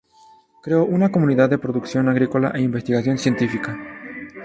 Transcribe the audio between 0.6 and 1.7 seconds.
Creó una comunidad de